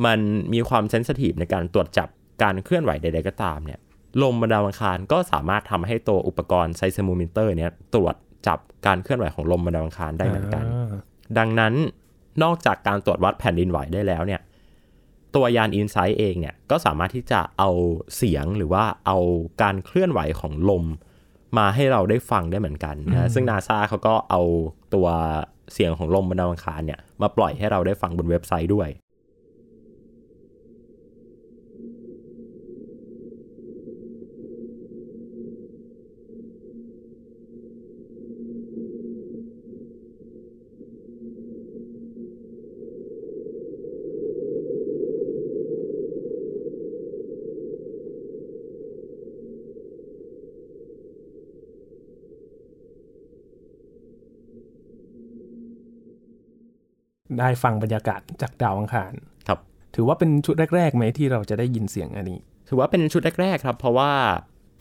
[0.05, 0.19] มัน
[0.53, 2.09] มีความ sensitive ในการตรวจจับ
[2.43, 3.81] การเคลื่อนไหวใดๆก็ตามเนี่ย
[4.23, 8.15] ลมบนดาวอังคารก็สามารถทำให้ตัวอุปกรณ์ seismometer เนี่ยตรวจ
[8.47, 10.99] จับการเคลื่อนไหวของลมบนดาวอังคารได้เหมือนกันอ่า
[11.39, 11.75] ดังนั้น
[12.43, 14.41] นอกจากการตรวจวัดแผ่นดินไหวได้แล้วเนี่ย
[15.35, 17.71] ตัวยาน Insight เองเนี่ยก็สามารถที่จะเอา
[18.17, 19.19] เสียงหรือว่าเอา
[19.63, 20.85] การเคลื่อนไหวของลม
[21.59, 24.41] มาให้เราได้ฟังได้เหมือนกันนะซึ่งนาซาเขาก็เอา
[24.95, 25.07] ตัว
[25.73, 28.89] เสียงของลมบนดาวอังคารเนี่ยมาปล่อยให้เราได้ฟังบนเว็บไซต์ด้วย
[57.41, 59.13] ได้ฟังบรรยากาศจากดาวอังคาร
[59.49, 59.59] ครับ
[59.95, 64.11] ถือว่าเป็นชุดแรกๆไหมที่เราจะได้ยินเสียงอันนี้ ถือว่าเป็นชุดแรกๆ ครับ เพราะว่า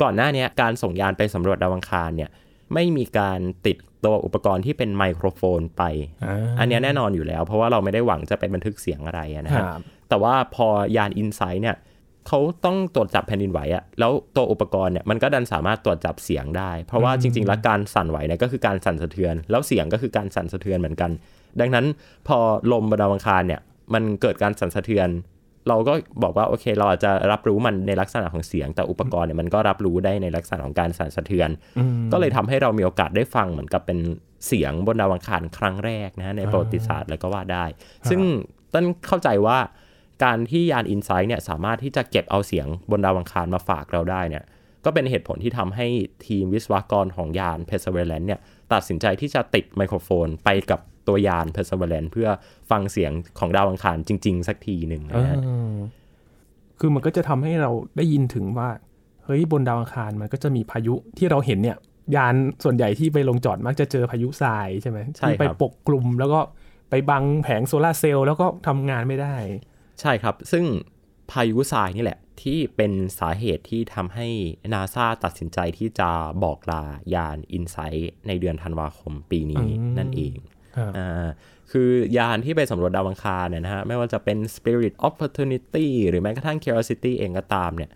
[0.02, 2.30] ก่อนหน้าเนี้ยการส่งยานไปสำรวจดาวอังคารเนี่ย
[2.74, 5.84] ไม่มีการติดตัวอุปกรณ์ที่เป็นไมโครโฟนไป
[6.26, 11.76] อ่าอันเนี้ยแน่นอนอยู่แล้ว เพราะว่าเราไม่ได้หวังจะไปบันทึกเสียงอะไรอะนะคฮะรับแต่ว่าพอยาน i n s i ซ h t เนี่ย
[12.28, 21.12] เขาต้องตรวจจับแผ่นดินไหวอะแล้วตัวอุปกรณ์เนี่ยมันก็ดันสามารถตรวจจับเสียงได้ เพราะว่าจริง ๆ แล้วการสั่นไหวเนี่ยก็คือการสั่นสะเทือน แล้วเสียงก็คือการสั่นสะเทือนเหมือนกัน
[21.60, 21.86] ดังนั้น
[22.28, 22.38] พอ
[22.72, 23.62] ลมบนดาวอังคารเนี่ย
[23.94, 25.10] มันเกิดการสั่นสะเทือน
[25.70, 31.50] เราก็บอกว่าโอเค เราอาจจะรับรู้มันในลักษณะของเสียง แต่อุปกรณ์เนี่ยมันก็รับรู้ได้ในลักษณะของการสั่นสะเทือน
[32.12, 34.00] ก็เลยทำให้เรามีโอกาสได้ฟังเหมือนกับเป็น
[34.48, 37.66] เสียงบนดาวอังคารครั้งแรกนะฮะในประวัติศาสตร์แล้วก็ว่าได้
[38.10, 38.22] ซึ่ง
[38.74, 39.58] ต้นเข้าใจว่า
[40.24, 44.44] การที่ยาน Insight เนี่ยสามารถที่จะเก็บเอาเสียงบนดาวอังคารมาฝากเราได้เนี่ย
[44.86, 45.88] ก็เป็นเหตุผลที่ทำให้
[46.28, 48.40] ทีมวิศวกรของยาน Perseverance เนี่ย
[48.74, 52.30] ตัดสินใจที่จะติดไมโครโฟนไปกับ ตัวยาน Perseverance เพื่อ
[52.72, 55.74] ฟังเสียงของดาวอังคารจริง ๆ สักทีหนึ่งนะฮะเออ
[56.80, 58.70] คือมันก็จะทำให้เราได้ยินถึงว่า
[59.26, 61.78] เฮ้ยบนดาวอังคารมันก็จะมีพายุที่เราเห็นเนี่ย
[62.16, 66.40] ยานส่วนใหญ่ที่ไปลงจอดมักจะเจอพายุทรายใช่ไหมใช่ที่ไปครับปกคลุมแล้วก็
[66.90, 69.36] ไปบังแผงโซลาร์เซลล์แล้วก็ทำงานไม่ได้
[70.02, 70.66] ใช่ครับ ซึ่ง
[71.32, 74.28] พายุทรายนี่แหละ ที่เป็นสาเหตุที่ทำให้
[74.74, 76.10] นาซาตัดสินใจที่จะ
[76.44, 80.36] บอกลายาน Insight ในเดือนธันวาคมปีนี้อืมนั่นเอง
[80.98, 81.28] อ่า
[81.72, 87.90] คือยานที่ไปสำรวจดาวอังคารเนี่ยนะฮะไม่ว่าจะเป็น Spirit Opportunity หรือแม้กระทั่ง Curiosity เองก็ตามเนี่ย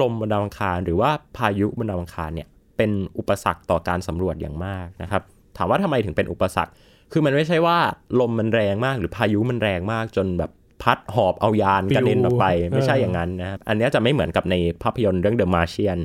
[0.00, 5.22] ลมบนดาวอังคารหรือว่าพายุบนดาวอังคารเนี่ยเป็นอุปสรรคต่อการสำรวจอย่างมากนะครับ
[5.56, 6.72] ถามว่าทำไมถึงเป็นอุปสรรค
[7.12, 7.78] คือมันไม่ใช่ว่า
[8.20, 10.50] ลมมันแรงมาก หรือพายุมันแรงมากจนแบบ
[10.82, 15.98] พัดหอบเอายานกระเด็นออกไป ไม่ใช่อย่างนั้นนะครับอันนี้จะไม่เหมือนกับในภาพยนตร์เรื่อง The Martian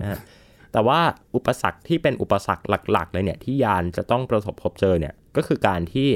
[0.00, 0.18] นะฮะ
[0.72, 1.00] แต่ว่า
[1.36, 6.08] อุปสรรคที่เป็นอุปสรรคหลัก ๆ เลยเนี่ยที่ยานจะต้องประสบพบเจอเนี่ย ก็คือการที่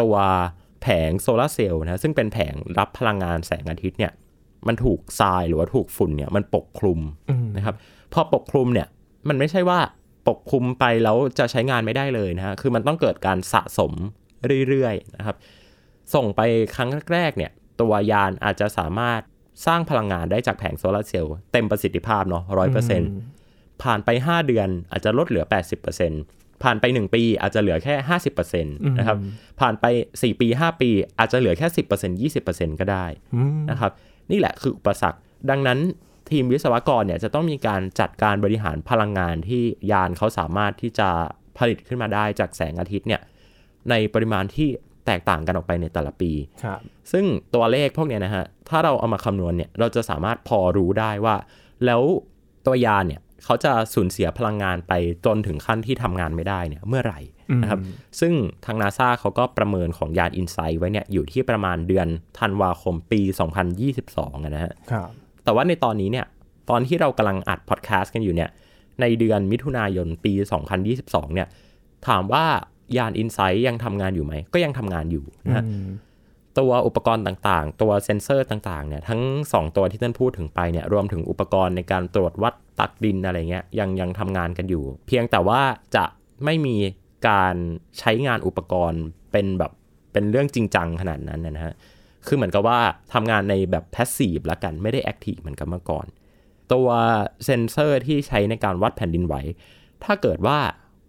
[0.00, 0.16] ตัว
[0.82, 4.12] แผงโซลาเซลล์นะซึ่งเป็นแผงรับพลังงานแสงอาทิตย์เนี่ย
[4.68, 7.00] มันถูกทรายหรือว่าถูกฝุ่นเนี่ยมันปกคลุม
[7.56, 7.74] นะครับ
[8.12, 8.88] พอปกคลุมเนี่ย
[9.28, 9.80] มันไม่ใช่ว่า
[10.28, 13.92] ปกคลุมไปแล้วจะใช้งานไม่ได้เลยนะฮะคือมันต้องเกิดการสะสม
[14.68, 15.36] เรื่อยๆนะครับ
[16.14, 16.40] ส่งไป
[16.74, 19.20] ครั้งแรกๆเนี่ยตัวยานอาจจะสามารถ
[19.66, 23.10] สร้างพลังงานได้จากแผงโซลาเซลล์เต็มประสิทธิภาพเนาะร้อยเปอร์เซ็นต์
[23.82, 25.44] ผ่านไป 5 เดือนอาจจะลดเหลือ
[26.02, 27.94] 80% ผ่านไป 1 ปีอาจจะเหลือแค่
[28.38, 29.16] 50%นะครับ
[29.60, 33.06] ผ่านไป 4 ปี 5 ปี อาจจะเหลือแค่ 10% 20%ก็ได้
[33.70, 33.92] นะครับ
[34.30, 35.18] นี่แหละคืออุปสรรค
[35.50, 35.78] ดังนั้น
[36.30, 41.08] ทีมวิศวกรเนี่ยจะต้องมีการจัดการบริหารพลังงานที่ยานเขาสามารถที่จะ
[41.58, 43.20] ผลิตขึ้นมาได้จากแสงอาทิตย์เนี่ย
[43.90, 44.68] ในปริมาณที่
[45.06, 46.32] แตกต่างกันออกไปในแต่ละปี
[47.12, 51.36] ซึ่งตัวเลขพวกเนี้ยนะฮะ ถ้าเราเอามาคำนวณเนี่ย เราจะสามารถพอรู้ได้ว่า
[51.84, 52.02] แล้ว
[52.66, 54.92] ตัวยานเนี่ย เขาจะสูญเสียพลังงานไป
[55.26, 57.20] จนถึงขั้นที่ทำงานไม่ได้เนี่ยเมื่อไหร่
[57.62, 57.80] นะครับ
[58.20, 58.32] ซึ่ง
[58.64, 63.20] ทางนาซาเขาก็ประเมินของยานอินไซต์ไว้เนี่ยอยู่ที่ประมาณเดือนธันวาคมปี
[63.84, 64.72] 2022นะฮะ
[65.44, 66.26] แต่ว่าในตอนนี้เนี่ย
[66.70, 68.50] ตอนที่เรากำลังอัดพอดแคสต์กันอยู่เนี่ย
[69.00, 70.32] ในเดือนมิถุนายนปี
[70.84, 71.48] 2022เนี่ย
[72.08, 72.44] ถามว่า
[72.96, 75.64] ยานอินไซต์ยังทำงานอยู่ไหม ก็ยังทำงานอยู่นะ
[76.58, 79.20] ตัวอุปกรณ์ต่างๆ ตัวเซ็นเซอร์ต่างๆเนี่ยทั้ง
[79.52, 85.60] 2 ตัวที่ท่านพูดถึงไปเนี่ยรวมถึงอุปกรณ์ในการตรวจวัดตักดินอะไรเงี้ยยังยังทำงานกันอยู่ เพียงแต่ว่า
[85.96, 86.04] จะ
[86.44, 86.76] ไม่มี
[87.28, 87.54] การ
[87.98, 89.72] ใช้งานอุปกรณ์เป็นแบบ
[90.12, 91.74] เป็นเรื่องจริงจังขนาดนั้นนะฮะ
[92.26, 92.78] คือเหมือนกับว่า
[93.12, 96.06] ทำงานในแบบ passive ละกันไม่ได้ active เหมือนกับเมื่อก่อน
[96.72, 96.88] ตัว
[97.44, 99.34] เซนเซอร์ที่ใช้ในการวัดแผ่นดินไหว
[100.04, 100.58] ถ้าเกิดว่า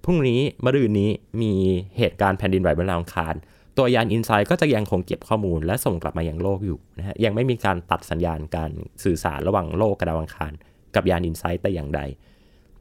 [0.06, 1.10] พรุ่งนี้มะรืนนี้
[1.42, 1.54] มี
[1.98, 3.36] เหตุการณ์แผ่นดินไหวบนดาวอังคาร
[3.80, 8.72] ตัวยาน InSight ก็จะยังคงเก็บข้อมูลและส่งกลับมายังโลกอยู่นะฮะยังไม่มีการตัดสัญญาณการ
[9.04, 10.52] สื่อสารระหว่างโลกกับดาวอังคาร
[10.96, 12.02] กับยาน InSight แต่อย่างใด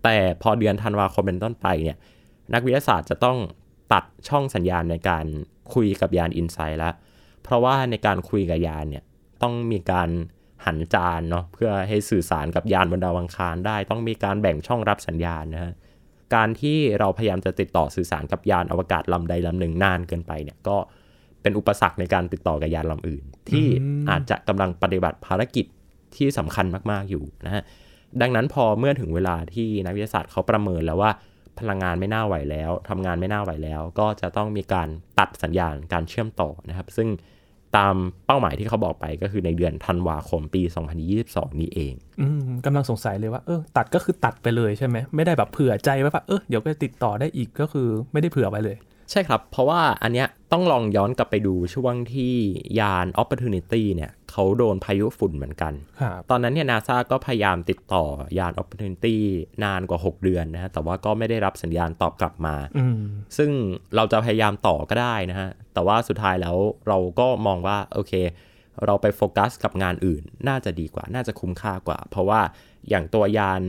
[0.05, 1.97] แต่พอเดือนธันวาคมเป็นต้นไปเนี่ย
[2.55, 3.39] นักวิทยาศาสตร์จะต้อง
[3.93, 5.27] ตัดช่องสัญญาณในการ
[5.75, 6.95] คุยกับยานอินไซด์แล้ว
[7.43, 9.05] เพราะว่าในการคุยกับยานเนี่ย
[9.43, 10.11] ต้องมีการ
[10.67, 15.73] หันจานเนาะเพื่อให้สื่อสารกับยานบนดาวอังคารได้ ต้องมีการแบ่งช่องรับสัญญาณนะฮะ
[16.35, 20.77] การที่เราพยายามจะติดต่อสื่อสารกับยานอวกาศลำใดลำหนึ่งนานเกินไปเนี่ยก็
[21.43, 23.67] เป็นอุปสรรคในการติดต่อกับยานลำอื่น ที่
[24.11, 25.67] อาจจะกำลังปฏิบัติภารกิจ
[26.17, 27.63] ที่สำคัญมาก ๆ อยู่นะฮะ
[28.21, 31.11] ดังนั้นพอเมื่อถึงเวลาที่นักวิทยาศาสตร์เขาประเมินแล้วว่า
[31.59, 34.89] พลังงานไม่น่าไหวแล้วทำงานไม่น่าไหวแล้ว ก็จะต้องมีการ
[35.19, 37.09] ตัดสัญญาณการเชื่อมต่อนะครับ ซึ่ง
[37.77, 37.95] ตาม
[38.27, 40.63] เป้าหมายที่เขาบอกไปก็คือในเดือนธันวาคมปี
[41.11, 48.77] 2022 นี้เองอืมกำลังสงสัยเลยว่าเออตัดก็คือตัดไปเลยใช่ไหมไม่ได้แบบเผื่อใจไว้ว่าเออเดี๋ยวก็ติดต่อได้อีกก็คือไม่ได้เผื่อไว้เลย
[49.11, 52.33] ใช่ครับ เพราะว่าอันเนี้ยต้องลองย้อนกลับไปดูช่วงที่
[52.81, 55.73] ยาน Opportunity เนี่ย เขาโดนพายุฝุ่นเหมือนกัน
[56.31, 58.05] ตอนนั้นเนี่ยนาซาก็พยายามติดต่อ
[58.39, 59.17] ยาน Opportunity
[59.65, 62.55] นานกว่า 6 เดือนนะฮะ แต่ว่าก็ไม่ได้รับสัญญาณตอบกลับมา
[63.37, 63.51] ซึ่ง
[63.97, 66.57] เราจะพยายามต่อก็ได้นะฮะ แต่ว่าสุดท้ายแล้ว
[66.89, 68.13] เราก็มองว่า โอเค
[68.87, 72.41] เราไปโฟกัสกับงานอื่น น่าจะดีกว่า น่าจะคุ้มค่ากว่า เพราะว่า
[72.89, 73.63] อย่างตัวยาน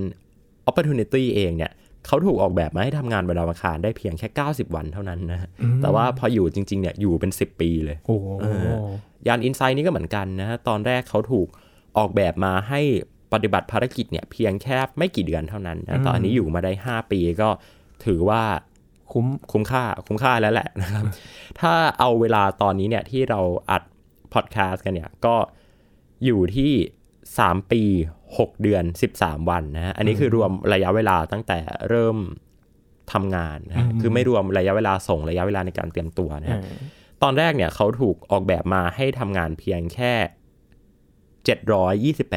[0.70, 1.72] Opportunity เองเนี่ย
[2.08, 5.50] เขาถูกออกแบบมาให้ทำงานบนดาวอังคารได้เพียงแค่ 90 วันเท่านั้นนะ
[5.82, 7.98] แต่ว่าพออยู่จริงๆเนี่ยอยู่เป็น 10 ปีเลย
[9.28, 11.48] ยานอินไซน์นี่ก็เหมือนกันนะตอนแรกเขาถูก
[11.98, 12.82] ออกแบบมาให้
[13.34, 17.50] ปฏิบัติภารกิจเนี่ยเพียงแค่ไม่กี่เดือนเท่านั้นนะตอนนี้อยู่มาได้ 5 ปีก็
[18.06, 18.44] ถือว่า
[19.12, 21.04] คุ้มคุ้มค่าคุ้มค่าแล้วแหละนะครับ
[21.60, 23.84] ถ้าเอาเวลาตอนนี้เนี่ยที่เราอัด
[24.34, 25.36] พอดแคสต์กันเนี่ยก็
[26.26, 26.72] อยู่ที่
[27.20, 27.84] 3 ปี
[28.38, 28.84] 6 เดือน
[29.18, 32.18] 13 วันนะฮะอันนี้คือรวมระยะเวลาตั้งแต่เริ่ม
[33.14, 36.60] ทำงานนะคือไม่รวมระยะเวลาส่งระยะเวลาในการเตรียมตัวนะฮะ
[37.24, 40.14] ตอนแรกเนี่ยเขาถูกออกแบบมาให้ทำงานเพียงแค่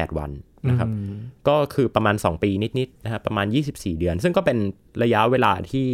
[0.03, 0.31] 728 วัน
[0.69, 0.89] นะครับ
[1.47, 4.57] ก็คือประมาณ 2 ปีนิดๆนะครับประมาณ 24 เดือน ซึ่งก็เป็น
[5.03, 5.87] ระยะเวลาที่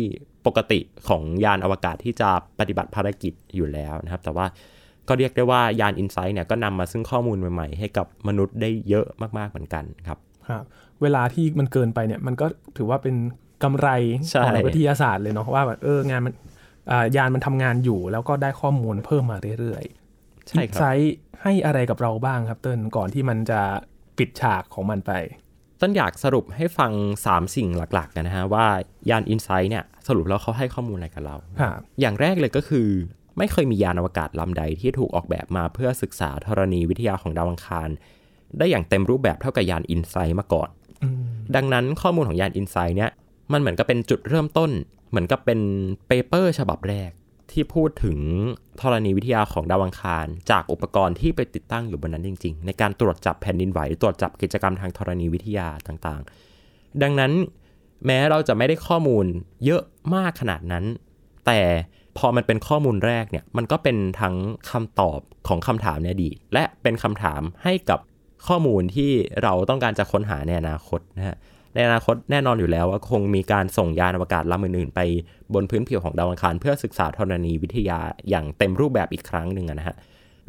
[0.47, 4.45] ปกติของยานอวกาศที่จะปฏิบัติภารกิจอยู่แล้วนะครับ แต่ว่า
[5.09, 9.05] ก็เรียกได้ว่ายานอินไซต์เนี่ยก็นำมาซึ่งข้อมูลใหม่ๆ ให้กับมนุษย์ได้เยอะ
[9.37, 10.17] มากๆเหมือนกันครับ
[10.49, 10.63] ครับ
[11.01, 12.45] เวลาที่มันเกินไปเนี่ยมันก็
[12.77, 13.15] ถือว่าเป็น
[13.63, 13.87] กำไร
[14.43, 16.33] ของวิทยาศาสตร์เลยเนาะว่าแบบเอองานมัน
[17.17, 23.61] ยานมันทำงานอยู่ แล้วก็ได้ข้อมูลเพิ่มมาเรื่อยๆอินไซต์ให้อะไรกับเราบ้างครับเติ้ลก่อนที่มันจะ
[24.17, 25.11] ปิดฉากของมันไป
[25.81, 26.91] ต้นอยากสรุปให้ฟัง
[27.25, 28.65] 3 สิ่งหลักๆกันนะฮะ ว่า
[29.09, 31.35] ยานอินไซต์เนี่ยสรุปแล้วเขาให้ข้อมูลอะไรกับเรา
[31.99, 32.87] อย่างแรกเลยก็คือ
[33.39, 37.89] ไม่เคยมียานอวกาศลำใดที่ถูกออกแบบมาเพื่อศึกษาธรณีวิทยาของดาวอังคาร
[38.57, 40.69] ได้อย่างเต็มรูปแบบเท่ากับยานอินไซต์มาก่อน
[41.55, 43.11] ดังนั้นข้อมูลของยานอินไซต์เนี่ย
[43.51, 44.71] มันเหมือนกับเป็นจุดเริ่มต้น
[45.09, 45.59] เหมือนกับเป็น
[46.07, 47.11] เปเปอร์ฉบับแรก
[47.51, 48.19] ที่พูดถึง
[48.81, 57.31] ธรณีวิทยาของดาวอังคาร จากอุปกรณ์ที่ไปติดตั้งอยู่บนนั้นจริง ๆ ในการตรวจจับแผ่นดินไหวตรวจจับกิจกรรมทางธรณีวิทยาต่างๆ ดังนั้น
[58.05, 59.25] แม้เราจะไม่ได้ข้อมูล
[59.65, 59.81] เยอะ
[60.15, 60.85] มากขนาดนั้น
[61.45, 61.61] แต่
[62.19, 64.35] พอมันเป็นข้อมูลแรกเนี่ยมันก็เป็นทั้ง
[64.71, 67.99] คำตอบของคำถามในอดีตและเป็นคำถามให้กับ
[68.47, 69.11] ข้อมูลที่
[69.43, 71.35] เราต้องการจะค้นหาในอนาคตนะฮะ
[71.73, 74.99] ในอนาคตแน่นอนอยู่แล้วว่าคงมีการส่งยานอวกาศลำอื่นๆ ไป
[75.53, 79.95] บนพื้นผิวของดาวอังคาร เพื่อศึกษาธรณีวิทยาอย่างเต็มรูปแบบอีกครั้งหนึ่งนะฮะ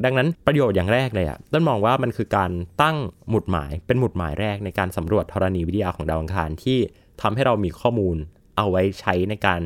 [0.05, 2.51] ดังนั้นประโยชน์อย่างแรกเลยอะต้นมองว่ามันคือการ
[2.83, 2.97] ตั้ง
[3.29, 6.79] หมุดหมายเป็นหมุดหมายแรกในการสำรวจธรณีวิทยาของดาวอังคารที่
[7.23, 8.17] ทำให้เรามีข้อมูล
[8.57, 9.61] เอาไว้ใช้ในการ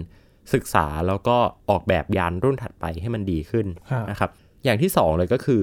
[0.54, 1.36] ศึกษาแล้วก็
[1.70, 3.66] ออกแบบยานรุ่นถัดไปให้มันดีขึ้น
[4.10, 4.30] นะครับ
[4.64, 5.62] อย่างที่2เลยก็คือ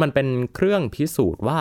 [0.00, 1.58] มันเป็นเครื่องพิสูจน์ว่า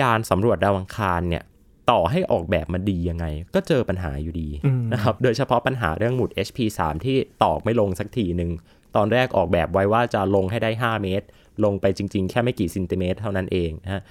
[0.00, 1.44] ยานสำรวจดาวอังคารเนี่ย
[1.90, 4.48] ต่อให้ออกแบบมาดียังไง ก็เจอปัญหาอยู่ดี
[4.92, 8.50] นะครับ โดยเฉพาะปัญหาเรื่องหมุด HP3 ที่ตอกไม่ลงสักทีหนึ่ง
[8.96, 11.26] ตอนแรกออกแบบไว้ว่าจะลงให้ได้ 5 เมตร
[11.64, 14.02] ลงไปจริง ๆ แค่ไม่กี่ซนติเมตรเท่านั้นเองนะ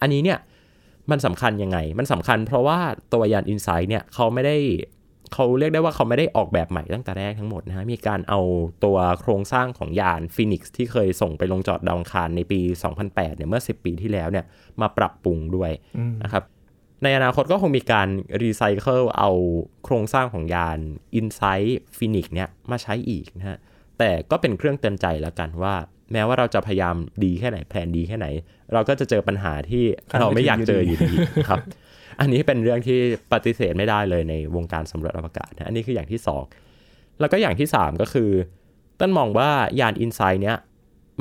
[0.00, 0.38] อันนี้เนี่ย
[1.10, 2.78] มันสำคัญยังไง มันสำคัญเพราะว่า
[3.12, 4.56] ตัวยาน Insight เนี่ยเขาไม่ได้
[5.34, 8.40] เขาเรียกได้ว่าเขาไม่ได้ออกแบบใหม่ตั้งแต่แรกทั้งหมดนะฮะ มีการเอา
[8.84, 12.60] ตัวโครงสร้างของยาน Phoenix ที่เคยส่งไปลงจอดดาวอังคารในปี
[12.98, 14.44] 2008 เนี่ยเมื่อ 10 ปีที่แล้วเนี่ย
[14.80, 15.70] มาปรับปรุงด้วย
[16.22, 16.44] นะครับ
[17.02, 18.08] ในอนาคตก็คงมีการ
[18.42, 19.30] รีไซเคิลเอา
[19.84, 20.78] โครงสร้างของยาน
[21.18, 23.58] Insight Phoenix เนี่ยมาใช้อีกนะฮะ
[23.98, 25.74] แต่ก็เป็นเครื่องเตือนใจแล้วกันว่า
[26.12, 28.26] แม้ว่าเราจะพยายามดีแค่ไหนแผนดีแค่ไหน
[28.72, 29.84] เราก็จะเจอปัญหาที่
[30.18, 31.12] เราไม่อยากเจออยู่ดี
[31.48, 31.60] ครับ
[32.20, 32.98] อันนี้เป็นเรื่องที่
[33.32, 36.20] ปฏิเสธไม่ได้เลยในวงการสำรวจอวกาศนะอันนี้คืออย่างที่
[36.68, 38.30] 2 แล้วก็อย่างที่ 3 ก็คือ
[39.00, 40.56] ต้นมองว่ายาน Insight เนี้ย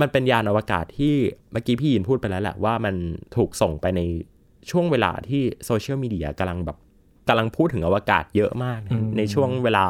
[0.01, 1.15] มันเป็นยานอวกาศที่
[1.51, 2.95] เมื่อกี้พี่ยินพูดไปแล้วแหละว่ามัน
[3.35, 4.01] ถูกส่งไปใน
[4.69, 6.77] ช่วงเวลาที่โซเชียลมีเดียกำลังแบบ
[7.27, 8.79] กำลังพูดถึงอวกาศเยอะมาก
[9.17, 9.85] ในช่วงเวลา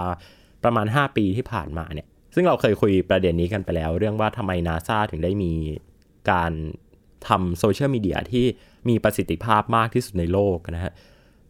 [0.64, 5.54] ประมาณ 5 ปีที่ผ่านมาเนี่ย ซึ่งเราเคยคุยประเด็นนี้กันไปแล้ว เรื่องว่าทำไมนาซาถึงได้มี
[6.32, 6.52] การ
[7.28, 8.46] ทำโซเชียลมีเดียที่
[8.90, 10.94] มีประสิทธิภาพมากที่สุดในโลกนะฮะ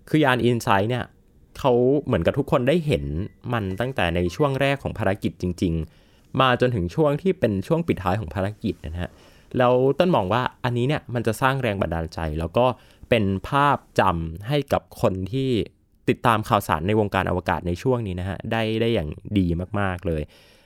[0.09, 1.03] คือยานอินไซต์เนี่ย
[1.59, 1.73] เขา
[2.05, 3.03] เหมือนกับทุกคนได้เห็น
[3.53, 5.73] มันตั้งแต่ในช่วงแรกของภารกิจจริง
[6.05, 9.09] ๆ มาจนถึงช่วงที่เป็นช่วงปิดท้ายของภารกิจนะฮะ
[9.57, 12.65] แล้วต้นมองว่าอันนี้เนี่ยมันจะสร้างแรงบันดาลใจ แล้วก็
[13.09, 15.49] เป็นภาพจำให้กับคนที่
[16.09, 19.47] ติดตามข่าวสารในวงการอวกาศในช่วงนี้นะฮะ ได้ได้อย่างดี
[19.79, 20.21] มากๆเลย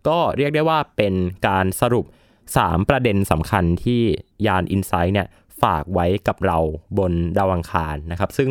[0.07, 1.13] ก็เรียกได้ว่าเป็น
[1.47, 2.05] การสรุป
[2.51, 4.01] 3 ประเด็นสำคัญที่
[4.47, 5.27] ยาน i n s i ซต์เนี่ย
[5.61, 6.57] ฝากไว้กับเรา
[6.97, 8.49] บนดาวังคารนะครับ ซึ่ง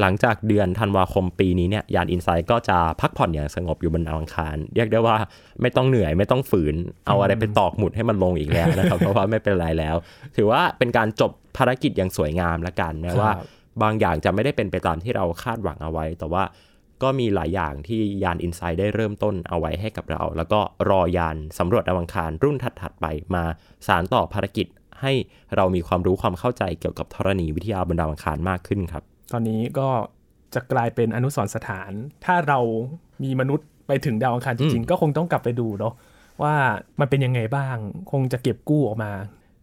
[0.00, 5.16] หลังจากเดือนธันวาคมปีนี้เนี่ยยานอินไซต์ก็จะพักผ่อนอย่างสงบอยู่บนดาวอังคาร เรียกได้ว่า
[5.60, 6.74] ไม่ต้องเหนื่อยไม่ต้องฝืน
[7.06, 9.96] เอาอะไรไปตอกหมุดให้มันลงอีกแล้วนะครับ เพราะว่าไม่เป็นไรแล้ว
[10.36, 13.30] ถือว่าเป็นการจบภารกิจอย่างสวยงามละกันแม้ว่า
[13.82, 16.42] บางอย่างจะไม่ได้เป็นไปตามที่เราคาดหวังเอาไว้ แต่ว่า
[17.02, 20.60] ก็มีหลายอย่างที่ยานอินไซด์ได้เริ่มต้นเอาไว้ให้กับเรา แล้วก็
[20.90, 23.44] รอยานสำรวจดาวอังคารรุ่นถัดๆไปมา
[23.86, 24.66] สารต่อภารกิจ
[25.00, 25.12] ให้
[25.56, 29.88] เรามีความรู้ความเข้าใจเกี่ยวกับธรณีวิทยาบนดาวอังคารมากขึ้นครับ ตอนนี้ก็
[30.54, 31.90] จะกลายเป็นอนุสรสถาน
[32.24, 32.58] ถ้าเรา
[33.22, 35.94] มีมนุษย์ไปถึงดาวอังคารจริงๆ ก็คงต้องกลับไปดูเนาะ
[36.42, 36.54] ว่า
[37.00, 37.76] มันเป็นยังไงบ้าง
[38.12, 39.12] คงจะเก็บกู้ออกมา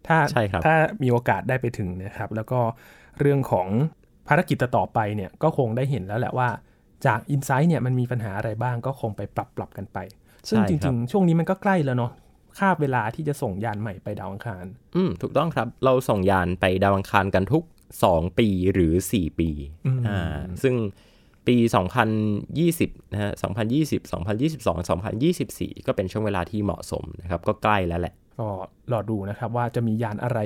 [0.08, 0.17] ถ้า
[0.65, 2.60] ถ้ามีโอกาสได้ไปถึงนะครับ แล้วก็
[3.19, 3.67] เรื่องของ
[4.28, 6.49] ภารกิจต่อไปเนี่ยก็คงได้เห็นแล้วแหละว่า
[7.06, 9.98] จากอินไซต์เนี่ยมันมีปัญหาอะไรบ้างก็คงไปปรับปรับกันไป
[10.50, 12.12] ซึ่งจริง ๆ ช่วงนี้มันก็ใกล้แล้วเนาะ
[12.60, 17.64] คาบเวลาที่จะส่งยานใหม่ไปดาวอังคาร อืม ถูกต้องครับ เราส่งยานไปดาวอังคารกันทุก
[18.02, 19.50] 2 ปีหรือ 4 ปี
[20.08, 20.76] อ่าซึ่ง
[21.48, 21.58] ปี
[22.36, 23.32] 2020 นะฮะ
[23.78, 28.48] 2020 2022 2024 ก็เป็นช่วงเวลาที่เหมาะสมนะครับ ก็ใกล้แล้วแหละ ก็
[28.92, 30.40] รอดูนะครับว่าจะมียานอะไร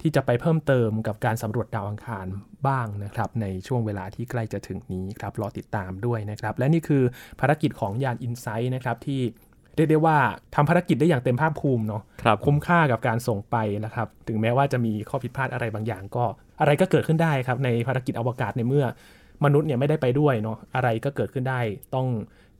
[0.00, 2.26] ที่จะไปเพิ่มเติมกับการสำรวจดาวอังคาร
[2.68, 7.02] บ้างนะครับ ในช่วงเวลาที่ใกล้จะถึงนี้ครับรอติดตามด้วยนะครับ และนี่คือ
[7.40, 9.20] ภารกิจของยาน i n s i ซต์นะครับที่
[9.76, 10.18] เรียกได้ว่า
[10.54, 12.02] ทำภารกิจได้อย่างเต็มภาคภูมิเนาะ
[12.44, 16.24] คุ้มค่ากับการส่งไปนะครับ ถึงแม้ว่าจะมีข้อผิดพลาดอะไรบางอย่างก็
[16.60, 18.86] อะไรก็เกิดขึ้นได้ครับ ในภารกิจอวกาศในเมื่อ
[19.44, 21.60] มนุษย์เนี่ยไม่ได้ไปด้วยเนาะอะไรก็เกิดขึ้นได้
[21.94, 22.06] ต้อง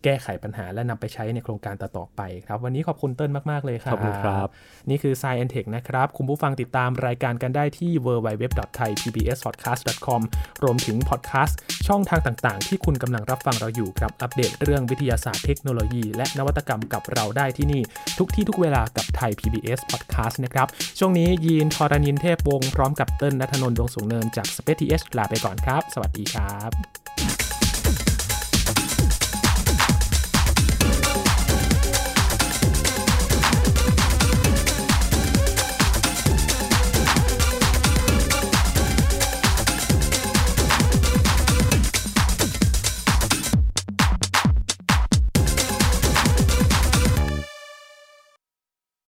[0.05, 4.47] แก้ไขปัญหาและนำไปใช้ในโครงการต่อๆไปครับ วันนี้ขอบคุณเติ้ลมาก ๆ เลยครับ ขอบคุณครับ
[4.91, 10.21] นี่คือ Science Tech นะครับ คุณผู้ฟังติดตามรายการกันได้ที่ www.thaipbspodcast.com
[10.63, 17.83] รวมถึงพอดแคสต์ช่องทางต่างๆ ที่คุณกำลังรับฟังเราอยู่ครับ อัปเดตเรื่องวิทยาศาสตร์เทคโนโลยี และนวัตกรรมกับเราได้ที่นี่
[18.19, 20.67] ทุกที่ทุกเวลากับไทย PBS Podcast นะครับ
[20.99, 26.71] ช่วงนี้ยีนทรณินเทพวงศ์พร้อมกับเติ้ลนัทนนท์ดวงสูงเนินจาก Space TH ลาไปก่อนครับ สวัสดีครับ